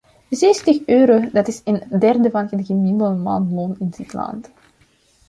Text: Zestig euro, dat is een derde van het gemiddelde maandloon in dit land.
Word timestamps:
Zestig 0.31 0.87
euro, 0.87 1.29
dat 1.31 1.47
is 1.47 1.61
een 1.63 1.99
derde 1.99 2.29
van 2.29 2.47
het 2.51 2.65
gemiddelde 2.65 3.15
maandloon 3.15 3.75
in 3.79 3.89
dit 3.97 4.13
land. 4.13 4.51